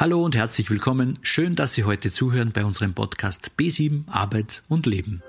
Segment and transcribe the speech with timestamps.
[0.00, 1.18] Hallo und herzlich willkommen.
[1.20, 5.22] Schön, dass Sie heute zuhören bei unserem Podcast B7 Arbeit und Leben.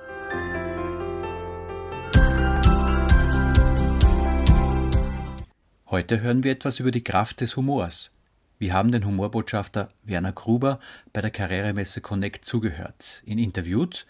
[5.87, 8.13] Heute hören wir etwas über die Kraft des Humors.
[8.59, 10.79] Wir haben den Humorbotschafter Werner Gruber
[11.11, 14.07] bei der Karrieremesse Connect zugehört, ihn interviewt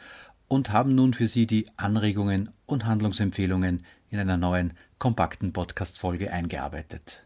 [0.47, 7.25] und haben nun für Sie die Anregungen und Handlungsempfehlungen in einer neuen, kompakten Podcast-Folge eingearbeitet.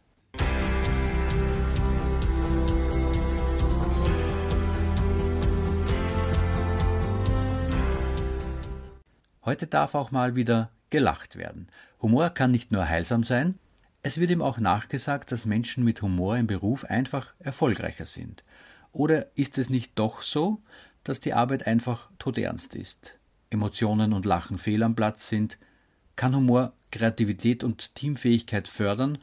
[9.45, 11.67] Heute darf auch mal wieder gelacht werden.
[12.01, 13.59] Humor kann nicht nur heilsam sein,
[14.07, 18.43] es wird ihm auch nachgesagt, dass Menschen mit Humor im Beruf einfach erfolgreicher sind.
[18.91, 20.61] Oder ist es nicht doch so,
[21.03, 23.17] dass die Arbeit einfach todernst ist?
[23.49, 25.57] Emotionen und Lachen fehl am Platz sind?
[26.15, 29.17] Kann Humor Kreativität und Teamfähigkeit fördern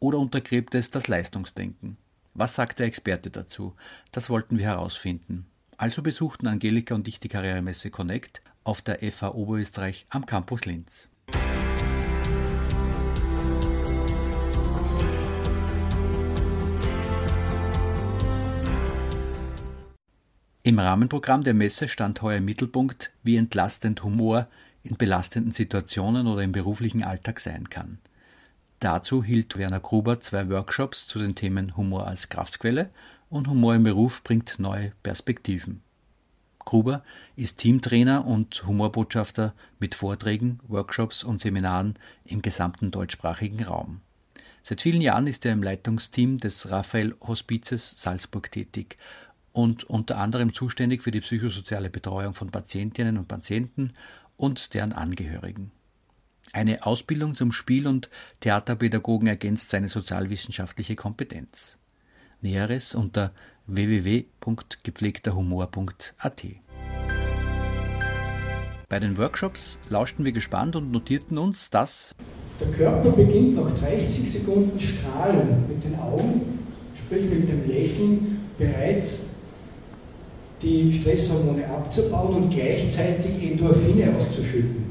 [0.00, 1.96] oder untergräbt es das Leistungsdenken?
[2.34, 3.76] Was sagt der Experte dazu?
[4.10, 5.46] Das wollten wir herausfinden.
[5.76, 11.08] Also besuchten Angelika und ich die Karrieremesse Connect auf der FH Oberösterreich am Campus Linz.
[20.66, 24.48] Im Rahmenprogramm der Messe stand heuer im Mittelpunkt, wie entlastend Humor
[24.82, 27.98] in belastenden Situationen oder im beruflichen Alltag sein kann.
[28.80, 32.88] Dazu hielt Werner Gruber zwei Workshops zu den Themen Humor als Kraftquelle
[33.28, 35.82] und Humor im Beruf bringt neue Perspektiven.
[36.64, 37.02] Gruber
[37.36, 44.00] ist Teamtrainer und Humorbotschafter mit Vorträgen, Workshops und Seminaren im gesamten deutschsprachigen Raum.
[44.62, 48.96] Seit vielen Jahren ist er im Leitungsteam des Raphael Hospizes Salzburg tätig
[49.52, 53.92] und unter anderem zuständig für die psychosoziale Betreuung von Patientinnen und Patienten
[54.36, 55.70] und deren Angehörigen.
[56.52, 58.08] Eine Ausbildung zum Spiel- und
[58.40, 61.78] Theaterpädagogen ergänzt seine sozialwissenschaftliche Kompetenz.
[62.44, 63.32] Näheres unter
[63.66, 66.44] www.gepflegterhumor.at.
[68.88, 72.14] Bei den Workshops lauschten wir gespannt und notierten uns, dass
[72.60, 76.60] der Körper beginnt nach 30 Sekunden Strahlen mit den Augen,
[76.94, 79.22] sprich mit dem Lächeln, bereits
[80.62, 84.84] die Stresshormone abzubauen und gleichzeitig Endorphine auszuschütten.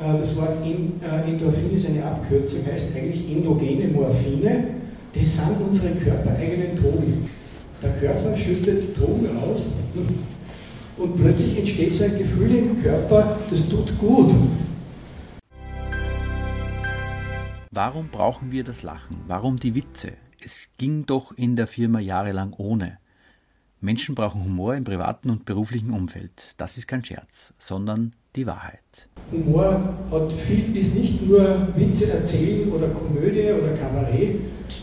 [0.00, 4.79] Äh, das Wort äh, Endorphin ist eine Abkürzung, heißt eigentlich endogene Morphine.
[5.12, 7.28] Das sind unsere körpereigenen Drogen.
[7.82, 9.66] Der Körper schüttet Drogen aus
[10.96, 14.32] und plötzlich entsteht so ein Gefühl im Körper, das tut gut.
[17.72, 19.16] Warum brauchen wir das Lachen?
[19.26, 20.12] Warum die Witze?
[20.44, 22.98] Es ging doch in der Firma jahrelang ohne.
[23.80, 26.54] Menschen brauchen Humor im privaten und beruflichen Umfeld.
[26.58, 29.08] Das ist kein Scherz, sondern die Wahrheit.
[29.32, 34.40] Humor hat viel, ist nicht nur Witze erzählen oder Komödie oder Kabarett,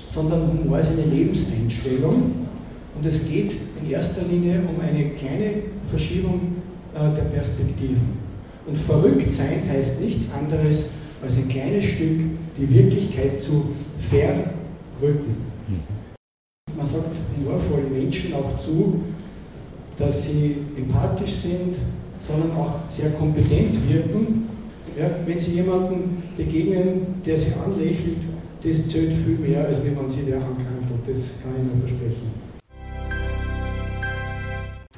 [0.07, 2.47] sondern Humor ist eine Lebenseinstellung
[2.95, 6.55] und es geht in erster Linie um eine kleine Verschiebung
[6.93, 8.17] äh, der Perspektiven.
[8.65, 10.89] Und verrückt sein heißt nichts anderes,
[11.23, 12.21] als ein kleines Stück
[12.57, 13.73] die Wirklichkeit zu
[14.09, 15.35] verrücken.
[16.75, 19.01] Man sagt humorvollen Menschen auch zu,
[19.97, 21.75] dass sie empathisch sind,
[22.19, 24.49] sondern auch sehr kompetent wirken.
[24.97, 28.17] Ja, wenn sie jemandem begegnen, der sie anlächelt,
[28.63, 31.01] das zählt viel mehr, als wenn man sie der ankantelt.
[31.05, 32.31] Das kann ich nur versprechen.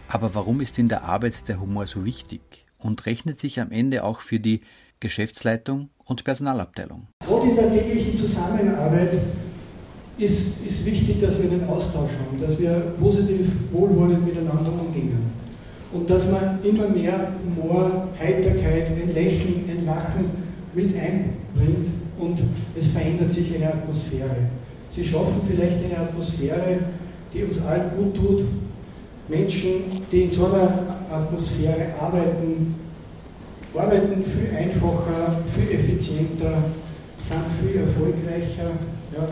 [0.08, 2.42] Aber warum ist in der Arbeit der Humor so wichtig
[2.80, 4.62] und rechnet sich am Ende auch für die
[5.00, 7.08] Geschäftsleitung und Personalabteilung?
[7.26, 9.20] Gerade in der täglichen Zusammenarbeit
[10.18, 15.29] ist, ist wichtig, dass wir einen Austausch haben, dass wir positiv, wohlwollend miteinander umgehen.
[15.92, 20.26] Und dass man immer mehr Humor, Heiterkeit, ein Lächeln, ein Lachen
[20.74, 21.88] mit einbringt
[22.20, 22.44] und
[22.78, 24.36] es verändert sich eine Atmosphäre.
[24.90, 26.80] Sie schaffen vielleicht eine Atmosphäre,
[27.34, 28.44] die uns allen gut tut,
[29.28, 32.76] Menschen, die in so einer Atmosphäre arbeiten,
[33.76, 36.64] arbeiten viel einfacher, viel effizienter,
[37.20, 38.72] sind viel erfolgreicher.
[39.14, 39.28] Ja.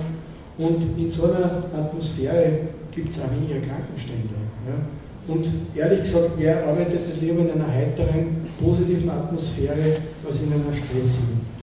[0.58, 2.60] Und in so einer Atmosphäre
[2.92, 4.34] gibt es auch weniger Krankenstände.
[4.68, 5.07] Ja.
[5.28, 9.94] Und ehrlich gesagt, wer arbeitet lieber in einer heiteren, positiven Atmosphäre
[10.26, 11.58] als in einer stressigen?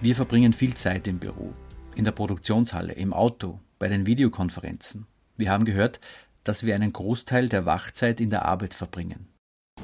[0.00, 1.52] Wir verbringen viel Zeit im Büro,
[1.94, 5.06] in der Produktionshalle, im Auto, bei den Videokonferenzen.
[5.36, 6.00] Wir haben gehört,
[6.44, 9.26] dass wir einen Großteil der Wachzeit in der Arbeit verbringen.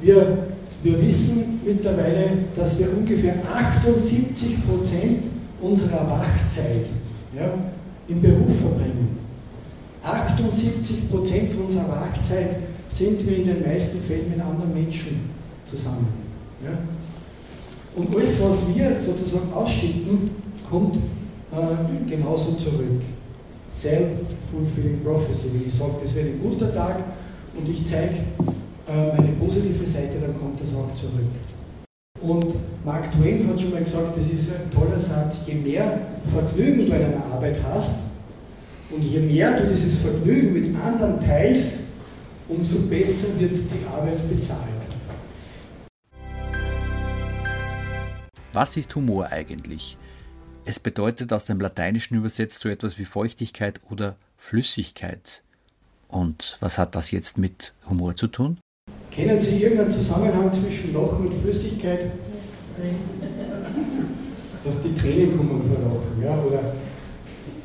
[0.00, 0.46] Wir,
[0.82, 5.24] wir wissen mittlerweile, dass wir ungefähr 78 Prozent
[5.60, 6.86] unserer Wachzeit
[7.36, 7.58] ja,
[8.08, 9.23] im Beruf verbringen.
[10.04, 12.56] 78 Prozent unserer Wachzeit
[12.88, 15.30] sind wir in den meisten Fällen mit anderen Menschen
[15.64, 16.08] zusammen.
[16.62, 16.78] Ja.
[17.96, 20.30] Und alles, was wir sozusagen ausschicken,
[20.68, 23.00] kommt äh, genauso zurück.
[23.70, 25.48] self-fulfilling prophecy.
[25.52, 26.96] Wenn ich sage, das wird ein guter Tag
[27.58, 28.14] und ich zeige
[28.86, 31.26] äh, meine positive Seite, dann kommt das auch zurück.
[32.22, 32.54] Und
[32.84, 35.98] Mark Twain hat schon mal gesagt, das ist ein toller Satz, je mehr
[36.32, 37.96] Vergnügen du in einer Arbeit hast
[38.90, 41.72] und je mehr du dieses Vergnügen mit anderen teilst,
[42.48, 44.60] umso besser wird die Arbeit bezahlt.
[48.52, 49.96] Was ist Humor eigentlich?
[50.64, 55.42] Es bedeutet aus dem Lateinischen übersetzt so etwas wie Feuchtigkeit oder Flüssigkeit.
[56.08, 58.58] Und was hat das jetzt mit Humor zu tun?
[59.10, 62.12] Kennen Sie irgendeinen Zusammenhang zwischen Lachen und Flüssigkeit?
[64.64, 66.38] Dass die Tränen kommen vor Lachen, ja?
[66.42, 66.74] oder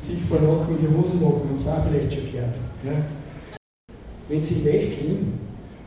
[0.00, 2.54] sich vor Lachen die Hosen machen, und auch vielleicht schon gehört.
[2.84, 2.92] Ja?
[4.28, 5.38] Wenn Sie lächeln,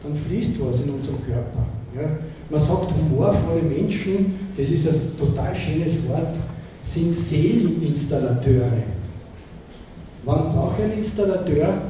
[0.01, 1.65] dann fließt was in unserem Körper.
[1.95, 2.17] Ja?
[2.49, 6.35] Man sagt, humorvolle Menschen, das ist ein total schönes Wort,
[6.83, 8.83] sind Seeleninstallateure.
[10.25, 11.81] Wann braucht ein Installateur?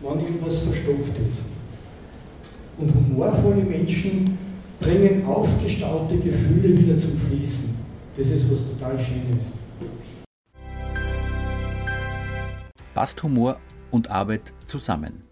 [0.00, 1.40] Wann irgendwas verstopft ist.
[2.78, 4.38] Und humorvolle Menschen
[4.78, 7.70] bringen aufgestaute Gefühle wieder zum Fließen.
[8.16, 9.50] Das ist was total Schönes.
[12.98, 13.60] Passt Humor
[13.92, 15.22] und Arbeit zusammen?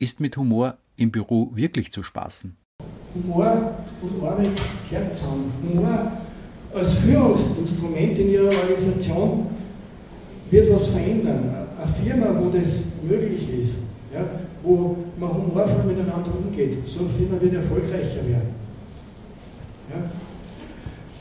[0.00, 2.56] Ist mit Humor im Büro wirklich zu spaßen?
[3.14, 4.60] Humor und Arbeit
[4.90, 5.52] gehört zusammen.
[5.62, 6.10] Humor
[6.74, 9.46] als Führungsinstrument in Ihrer Organisation
[10.50, 11.68] wird was verändern.
[11.80, 13.74] Eine Firma, wo das möglich ist,
[14.12, 14.26] ja,
[14.64, 18.52] wo man humorvoll miteinander umgeht, so eine Firma wird erfolgreicher werden.
[19.90, 20.10] Ja.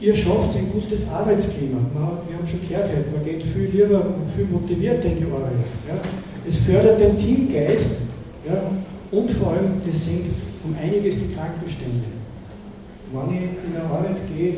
[0.01, 1.77] Ihr schafft ein gutes Arbeitsklima.
[1.94, 5.62] Man, wir haben schon gehört, man geht viel lieber und viel motivierter in die Arbeit.
[5.88, 5.94] Ja.
[6.48, 7.98] Es fördert den Teamgeist
[8.48, 8.63] ja,
[9.12, 10.31] und vor allem, es senkt
[10.63, 12.09] um einiges die Krankenstände.
[13.13, 14.56] Wenn ich in eine Arbeit gehe,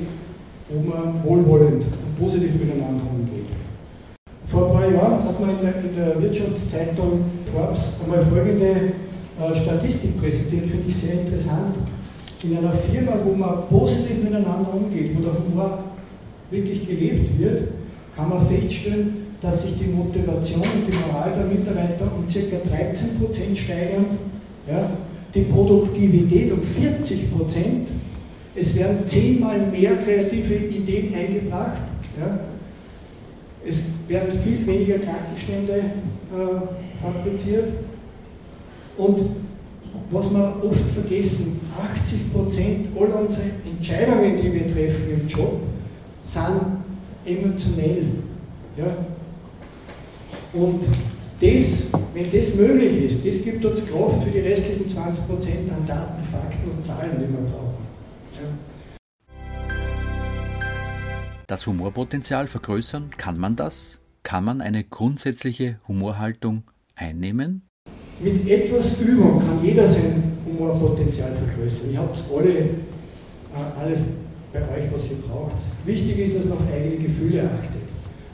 [0.70, 3.52] wo man wohlwollend und positiv miteinander umgeht.
[4.48, 8.94] Vor ein paar Jahren hat man in der, in der Wirtschaftszeitung Forbes einmal folgende
[9.42, 11.76] äh, Statistik präsentiert, finde ich sehr interessant.
[12.44, 15.80] In einer Firma, wo man positiv miteinander umgeht, wo der Humor
[16.52, 17.62] wirklich gelebt wird,
[18.16, 22.40] kann man feststellen, dass sich die Motivation und die Moral der Mitarbeiter um ca.
[22.40, 24.06] 13% steigern,
[24.70, 24.92] ja,
[25.34, 27.88] die Produktivität um 40%,
[28.56, 31.82] es werden zehnmal mehr kreative Ideen eingebracht.
[32.20, 32.40] Ja.
[33.66, 37.70] Es werden viel weniger Krankenstände äh, fabriziert.
[38.98, 39.22] Und
[40.12, 41.60] was wir oft vergessen,
[42.02, 45.62] 80 Prozent aller unserer Entscheidungen, die wir treffen im Job,
[46.22, 46.84] sind
[47.26, 48.06] emotionell.
[48.78, 48.98] Ja.
[50.54, 50.84] Und
[51.40, 55.86] das, wenn das möglich ist, das gibt uns Kraft für die restlichen 20 Prozent an
[55.86, 57.74] Daten, Fakten und Zahlen, die wir brauchen.
[61.48, 64.00] Das Humorpotenzial vergrößern, kann man das?
[64.24, 66.64] Kann man eine grundsätzliche Humorhaltung
[66.96, 67.68] einnehmen?
[68.24, 71.92] Mit etwas Übung kann jeder sein Humorpotenzial vergrößern.
[71.92, 72.50] Ihr habt alle
[73.54, 74.06] äh, alles
[74.52, 75.56] bei euch, was ihr braucht.
[75.86, 77.84] Wichtig ist, dass man auf eigene Gefühle achtet.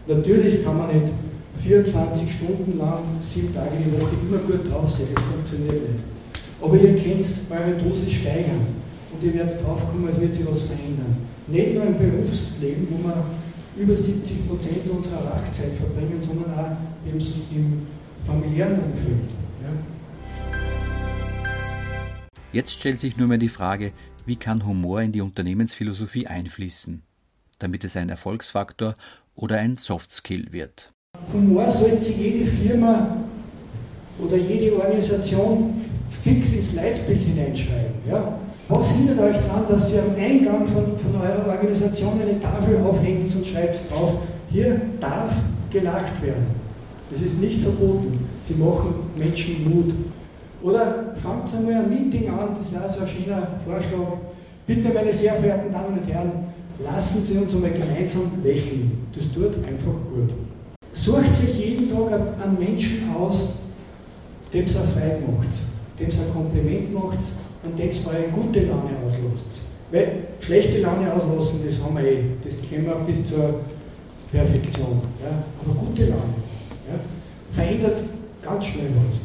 [0.07, 1.13] Natürlich kann man nicht
[1.61, 6.03] 24 Stunden lang, sieben Tage die Woche immer gut drauf sein, das funktioniert nicht.
[6.61, 8.63] Aber ihr könnt eure Dosis steigern
[9.11, 11.17] und ihr werdet draufkommen, es wird sich was verändern.
[11.47, 13.25] Nicht nur im Berufsleben, wo wir
[13.77, 17.17] über 70 Prozent unserer Wachzeit verbringen, sondern auch im,
[17.55, 17.87] im
[18.25, 19.38] familiären Umfeld.
[22.51, 23.91] Jetzt stellt sich nur mehr die Frage,
[24.25, 27.03] wie kann Humor in die Unternehmensphilosophie einfließen,
[27.59, 28.95] damit es ein Erfolgsfaktor
[29.35, 30.91] oder ein Softskill wird.
[31.33, 33.17] Humor sollte sich jede Firma
[34.19, 35.85] oder jede Organisation
[36.23, 37.93] fix ins Leitbild hineinschreiben.
[38.05, 38.39] Ja?
[38.67, 43.33] Was hindert euch daran, dass ihr am Eingang von, von eurer Organisation eine Tafel aufhängt
[43.35, 45.33] und schreibt drauf, hier darf
[45.71, 46.47] gelacht werden.
[47.11, 48.28] Das ist nicht verboten.
[48.49, 49.93] Sie machen Menschen Mut.
[50.63, 54.17] Oder fangt einmal ein Meeting an, das ist auch so ein schöner Vorschlag.
[54.65, 56.31] Bitte, meine sehr verehrten Damen und Herren,
[56.83, 59.07] lassen Sie uns einmal gemeinsam lächeln.
[59.15, 60.33] Das tut einfach gut.
[60.93, 63.49] Sucht sich jeden Tag einen Menschen aus,
[64.51, 65.49] dem es eine Freude macht,
[65.99, 67.19] dem es ein Kompliment macht,
[67.63, 69.61] an dem es eure gute Laune auslässt.
[69.91, 73.61] Weil schlechte Laune auslassen, das haben wir eh, das kennen wir bis zur
[74.31, 75.01] Perfektion.
[75.21, 75.43] Ja?
[75.63, 76.33] Aber gute Laune
[76.87, 76.99] ja?
[77.51, 78.01] verändert
[78.49, 79.21] ganz schnell was.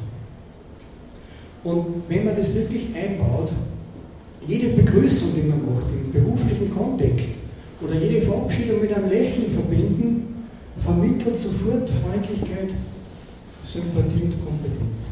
[1.64, 3.52] Und wenn man das wirklich einbaut,
[4.47, 7.31] jede Begrüßung, die man macht im beruflichen Kontext
[7.81, 10.47] oder jede Verabschiedung mit einem Lächeln verbinden,
[10.83, 12.75] vermittelt sofort Freundlichkeit,
[13.64, 15.09] Sympathie und Kompetenz.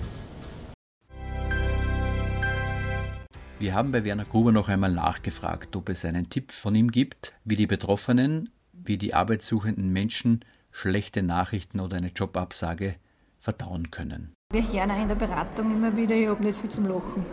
[3.58, 7.32] Wir haben bei Werner Gruber noch einmal nachgefragt, ob es einen Tipp von ihm gibt,
[7.44, 12.96] wie die Betroffenen, wie die arbeitssuchenden Menschen schlechte Nachrichten oder eine Jobabsage
[13.42, 14.34] verdauen können.
[14.52, 17.26] Wir hören auch in der Beratung immer wieder, ich habe nicht viel zum Lachen.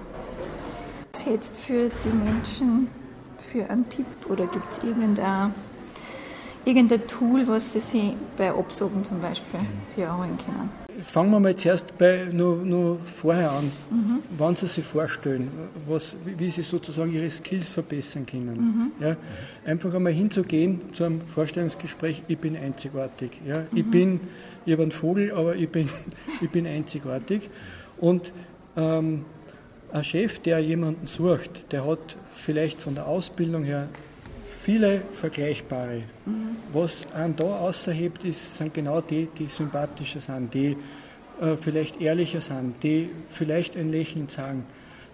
[1.13, 2.87] Was hättest für die Menschen
[3.37, 5.53] für einen Tipp oder gibt es irgendein,
[6.65, 9.59] irgendein Tool, was sie sich bei Absagen zum Beispiel
[9.93, 10.88] für erholen können?
[11.03, 14.19] Fangen wir mal zuerst bei, nur, nur vorher an, mhm.
[14.37, 15.49] wann Sie sich vorstellen,
[15.87, 18.91] was, wie Sie sozusagen Ihre Skills verbessern können.
[18.99, 19.03] Mhm.
[19.03, 19.17] Ja,
[19.65, 23.41] einfach einmal hinzugehen zu einem Vorstellungsgespräch, ich bin einzigartig.
[23.47, 23.77] Ja, mhm.
[23.77, 24.19] Ich bin,
[24.65, 25.89] ich habe einen Vogel, aber ich bin,
[26.41, 27.49] ich bin einzigartig.
[27.97, 28.31] Und
[28.75, 29.25] ähm,
[29.91, 33.89] ein Chef, der jemanden sucht, der hat vielleicht von der Ausbildung her
[34.69, 36.03] viele vergleichbare.
[36.25, 36.55] Mhm.
[36.73, 40.77] Was einen da außerhebt, ist, sind genau die, die sympathischer sind, die
[41.41, 44.65] äh, vielleicht ehrlicher sind, die vielleicht ein Lächeln sagen.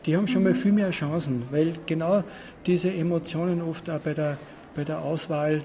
[0.06, 0.50] Die haben schon mhm.
[0.50, 2.24] mal viel mehr Chancen, weil genau
[2.66, 4.38] diese Emotionen oft auch bei der,
[4.76, 5.64] bei der Auswahl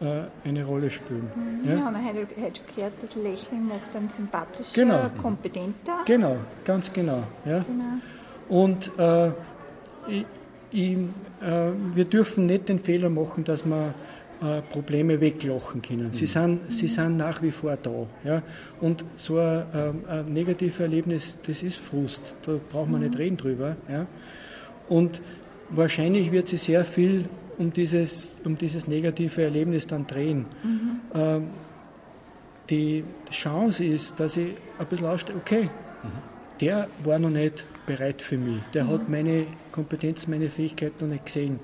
[0.00, 1.30] äh, eine Rolle spielen.
[1.62, 1.70] Mhm.
[1.70, 1.76] Ja?
[1.76, 5.10] ja, heute, heute schon gehört, das Lächeln macht einen sympathischer, genau.
[5.22, 5.98] kompetenter.
[6.06, 7.22] Genau, ganz genau.
[7.44, 7.64] Ja?
[7.68, 7.98] genau.
[8.48, 9.30] Und äh,
[10.08, 10.26] ich,
[10.70, 13.94] ich, äh, wir dürfen nicht den Fehler machen, dass wir
[14.40, 16.12] äh, Probleme weglachen können.
[16.12, 16.28] Sie, mhm.
[16.28, 18.06] sind, sie sind nach wie vor da.
[18.24, 18.42] Ja?
[18.80, 22.34] Und so ein, äh, ein negatives Erlebnis, das ist Frust.
[22.42, 23.20] Da braucht man nicht mhm.
[23.20, 23.76] reden drüber.
[23.88, 24.06] Ja?
[24.88, 25.20] Und
[25.70, 27.24] wahrscheinlich wird sich sehr viel
[27.58, 30.46] um dieses, um dieses negative Erlebnis dann drehen.
[30.62, 31.00] Mhm.
[31.14, 31.46] Ähm,
[32.70, 36.08] die Chance ist, dass ich ein bisschen ausstehe, okay, mhm.
[36.60, 38.60] der war noch nicht bereit für mich.
[38.74, 38.88] Der mhm.
[38.90, 41.58] hat meine Kompetenz, meine Fähigkeiten noch nicht gesehen.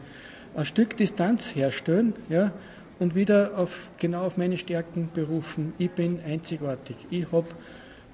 [0.57, 2.53] Ein Stück Distanz herstellen ja,
[2.99, 5.75] und wieder auf, genau auf meine Stärken berufen.
[5.79, 6.97] Ich bin einzigartig.
[7.11, 7.47] Ich habe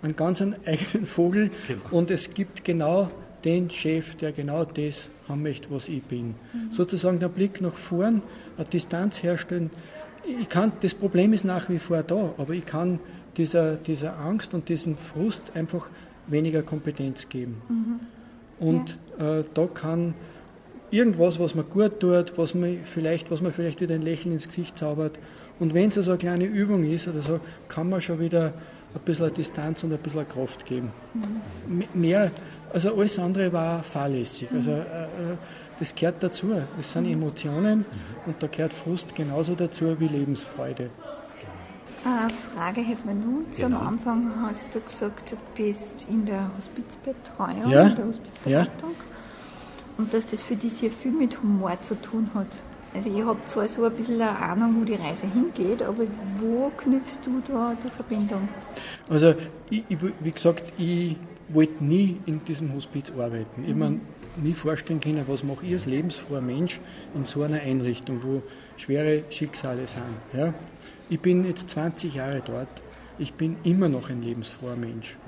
[0.03, 1.83] einen ganz eigenen Vogel genau.
[1.93, 3.09] und es gibt genau
[3.45, 6.35] den Chef, der genau das haben möchte, was ich bin.
[6.53, 6.73] Mhm.
[6.73, 8.23] Sozusagen der Blick nach vorn,
[8.57, 9.71] eine Distanz herstellen.
[10.41, 12.99] Ich kann, das Problem ist nach wie vor da, aber ich kann
[13.37, 15.89] dieser, dieser Angst und diesem Frust einfach
[16.31, 17.63] weniger Kompetenz geben.
[17.69, 18.67] Mhm.
[18.67, 19.39] Und ja.
[19.39, 20.15] äh, da kann
[20.91, 24.47] irgendwas, was man gut tut, was man vielleicht, was man vielleicht wieder ein Lächeln ins
[24.47, 25.19] Gesicht zaubert.
[25.59, 28.53] Und wenn es so eine kleine Übung ist oder so, kann man schon wieder
[28.95, 30.91] ein bisschen Distanz und ein bisschen Kraft geben.
[31.15, 31.85] Mhm.
[31.95, 32.31] Mehr,
[32.73, 34.51] also alles andere war fahrlässig.
[34.51, 34.57] Mhm.
[34.57, 35.37] Also äh, äh,
[35.79, 36.53] das gehört dazu.
[36.77, 37.13] Das sind mhm.
[37.13, 37.85] Emotionen mhm.
[38.27, 40.91] und da gehört Frust genauso dazu wie Lebensfreude.
[42.05, 43.45] Eine Frage hätte man nun.
[43.55, 43.79] Genau.
[43.79, 47.89] Am Anfang hast du gesagt, du bist in der Hospizbetreuung, ja.
[47.89, 48.91] in der Hospizberatung.
[48.91, 49.07] Ja.
[49.99, 52.63] Und dass das für dich sehr viel mit Humor zu tun hat.
[52.95, 56.05] Also ich habe zwar so ein bisschen eine Ahnung, wo die Reise hingeht, aber
[56.41, 58.49] wo knüpfst du da die Verbindung?
[59.09, 59.35] Also
[59.69, 61.17] ich, ich, wie gesagt, ich
[61.49, 63.63] wollte nie in diesem Hospiz arbeiten.
[63.63, 63.69] Mhm.
[63.69, 64.01] Ich mir
[64.37, 66.81] nie vorstellen können, was mache ich als lebensfroher Mensch
[67.15, 68.43] in so einer Einrichtung, wo
[68.77, 70.03] schwere Schicksale sind.
[70.33, 70.55] Ja?
[71.11, 72.71] Ich bin jetzt 20 Jahre dort.
[73.19, 75.19] Ich bin immer noch ein lebensfroher Mensch.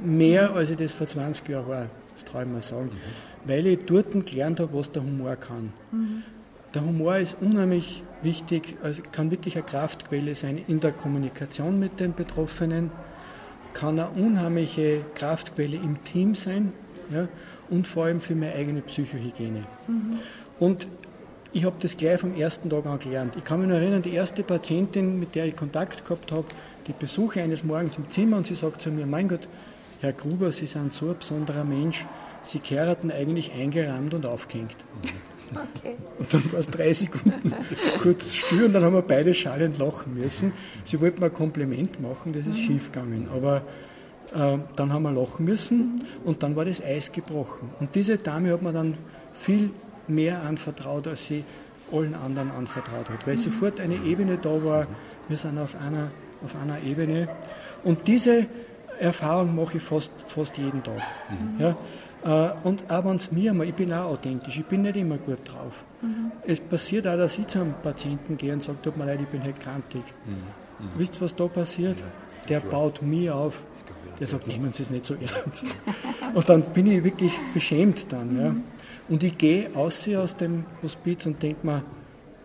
[0.00, 0.16] Mhm.
[0.18, 2.90] Mehr als ich das vor 20 Jahren war, das traue ich mir sagen.
[2.92, 3.48] Mhm.
[3.48, 5.72] Weil ich dort gelernt habe, was der Humor kann.
[5.90, 6.22] Mhm.
[6.74, 11.98] Der Humor ist unheimlich wichtig, also kann wirklich eine Kraftquelle sein in der Kommunikation mit
[11.98, 12.90] den Betroffenen,
[13.74, 16.72] kann eine unheimliche Kraftquelle im Team sein
[17.10, 17.26] ja,
[17.68, 19.64] und vor allem für meine eigene Psychohygiene.
[19.88, 20.18] Mhm.
[20.60, 20.88] Und
[21.52, 23.36] ich habe das gleich vom ersten Tag an gelernt.
[23.36, 26.46] Ich kann mich noch erinnern, die erste Patientin, mit der ich Kontakt gehabt habe,
[26.86, 29.48] die besuche eines Morgens im Zimmer und sie sagt zu mir, mein Gott,
[30.00, 32.06] Herr Gruber, Sie sind so ein besonderer Mensch,
[32.42, 34.76] Sie kehrten eigentlich eingerahmt und aufgehängt.
[35.52, 35.96] Okay.
[36.18, 37.52] Und dann war es drei Sekunden
[38.00, 40.54] kurz still und dann haben wir beide schallend lachen müssen.
[40.86, 42.62] Sie wollten mir ein Kompliment machen, das ist mhm.
[42.62, 43.28] schief gegangen.
[43.30, 43.58] Aber
[44.34, 47.68] äh, dann haben wir lachen müssen und dann war das Eis gebrochen.
[47.80, 48.96] Und diese Dame hat mir dann
[49.34, 49.72] viel
[50.14, 51.44] mehr anvertraut, als sie
[51.92, 53.40] allen anderen anvertraut hat, weil mhm.
[53.40, 54.86] sofort eine Ebene da war,
[55.28, 56.10] wir sind auf einer,
[56.44, 57.28] auf einer Ebene.
[57.84, 58.46] Und diese
[58.98, 61.02] Erfahrung mache ich fast, fast jeden Tag.
[61.30, 61.60] Mhm.
[61.60, 61.76] Ja?
[62.24, 65.18] Äh, und auch wenn es mir mal, ich bin auch authentisch, ich bin nicht immer
[65.18, 65.84] gut drauf.
[66.00, 66.32] Mhm.
[66.46, 69.28] Es passiert auch, dass ich zu einem Patienten gehe und sage, tut mir leid, ich
[69.28, 70.02] bin halt krantig.
[70.24, 70.32] Mhm.
[70.32, 70.90] Mhm.
[70.96, 71.98] Wisst ihr, was da passiert?
[71.98, 72.06] Ja,
[72.48, 73.66] Der baut mir auf.
[74.20, 75.14] Der sagt, nehmen Sie es nicht so
[75.44, 75.66] ernst.
[76.34, 78.40] und dann bin ich wirklich beschämt dann.
[78.40, 78.54] Ja?
[79.08, 79.14] Mhm.
[79.14, 81.82] Und ich gehe aus, aus dem Hospiz und denke mir,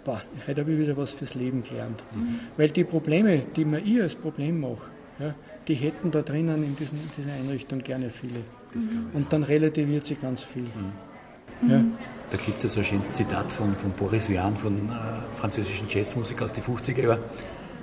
[0.03, 2.03] boah, heute habe ich wieder was fürs Leben gelernt.
[2.15, 2.39] Mhm.
[2.55, 4.87] Weil die Probleme, die mir ich als Problem mache,
[5.19, 5.35] ja,
[5.67, 8.39] die hätten da drinnen in, diesen, in dieser Einrichtung gerne viele.
[8.73, 9.09] Mhm.
[9.13, 10.63] Und dann relativiert sich ganz viel.
[10.63, 11.69] Mhm.
[11.69, 11.83] Ja.
[12.29, 15.87] Da gibt es ja so ein schönes Zitat von, von Boris Vian, von äh, französischen
[15.89, 17.19] Jazzmusiker aus den 50er Jahren.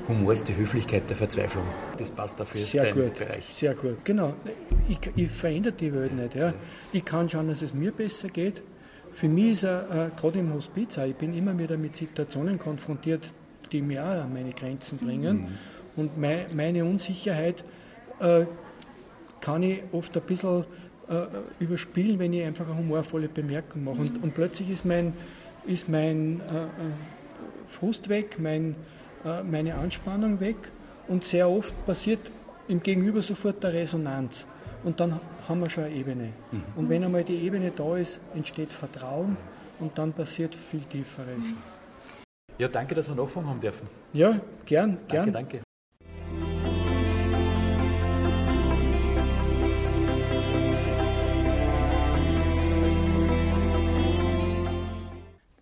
[0.08, 1.64] Humor ist die Höflichkeit der Verzweiflung.
[1.96, 3.50] Das passt dafür sehr gut, Bereich.
[3.54, 4.34] Sehr gut, genau.
[4.88, 6.34] Ich, ich verändere die Welt nicht.
[6.34, 6.52] Ja.
[6.92, 8.62] Ich kann schauen, dass es mir besser geht.
[9.12, 13.30] Für mich ist er, äh, gerade im Hospiz, ich bin immer wieder mit Situationen konfrontiert,
[13.72, 15.36] die mir auch an meine Grenzen bringen.
[15.36, 15.48] Mhm.
[15.96, 17.64] Und mein, meine Unsicherheit
[18.20, 18.44] äh,
[19.40, 20.64] kann ich oft ein bisschen
[21.08, 21.26] äh,
[21.60, 24.00] überspielen, wenn ich einfach eine humorvolle Bemerkung mache.
[24.00, 25.14] Und, und plötzlich ist mein,
[25.66, 26.68] ist mein äh, äh
[27.66, 28.76] Frust weg, mein,
[29.24, 30.56] meine Anspannung weg
[31.08, 32.30] und sehr oft passiert
[32.68, 34.46] im Gegenüber sofort der Resonanz.
[34.84, 36.32] Und dann haben wir schon eine Ebene.
[36.50, 36.62] Mhm.
[36.76, 39.36] Und wenn einmal die Ebene da ist, entsteht Vertrauen
[39.80, 41.52] und dann passiert viel Tieferes.
[42.58, 43.88] Ja, danke, dass wir nachfragen haben dürfen.
[44.12, 45.32] Ja, gern, gern.
[45.32, 45.73] Danke, danke.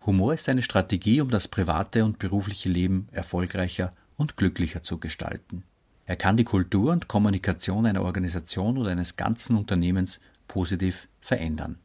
[0.05, 5.63] Humor ist eine Strategie, um das private und berufliche Leben erfolgreicher und glücklicher zu gestalten.
[6.07, 10.19] Er kann die Kultur und Kommunikation einer Organisation oder eines ganzen Unternehmens
[10.49, 11.79] positiv verändern.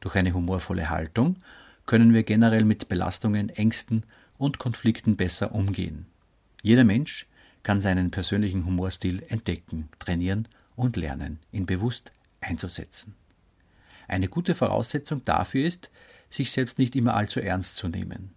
[0.00, 1.36] Durch eine humorvolle Haltung
[1.86, 4.02] können wir generell mit Belastungen, Ängsten
[4.38, 6.06] und Konflikten besser umgehen.
[6.62, 7.28] Jeder Mensch
[7.62, 13.14] kann seinen persönlichen Humorstil entdecken, trainieren und lernen, ihn bewusst einzusetzen.
[14.08, 15.90] Eine gute Voraussetzung dafür ist,
[16.34, 18.30] sich selbst nicht immer allzu ernst zu nehmen.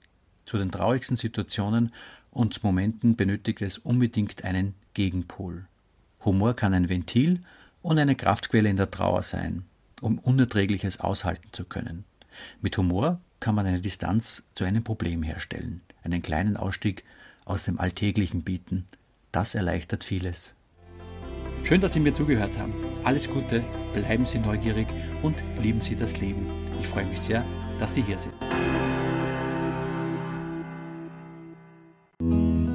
[0.46, 1.92] Zu den traurigsten Situationen
[2.32, 5.66] und Momenten benötigt es unbedingt einen Gegenpol.
[6.24, 7.42] Humor kann ein Ventil
[7.82, 9.64] und eine Kraftquelle in der Trauer sein,
[10.02, 12.04] um Unerträgliches aushalten zu können.
[12.62, 17.04] Mit Humor kann man eine Distanz zu einem Problem herstellen, einen kleinen Ausstieg
[17.46, 18.86] aus dem Alltäglichen bieten.
[19.32, 20.56] Das erleichtert vieles.
[21.64, 22.74] Schön, dass Sie mir zugehört haben.
[23.04, 24.88] Alles Gute, bleiben Sie neugierig
[25.24, 26.48] und lieben Sie das Leben.
[26.80, 27.44] Ich freue mich sehr,
[27.80, 28.34] dass Sie hier sind.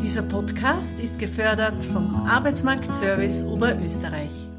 [0.03, 4.50] Dieser Podcast ist gefördert vom Arbeitsmarktservice Oberösterreich.